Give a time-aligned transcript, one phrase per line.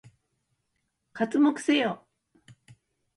[1.13, 2.07] 刮目せよ！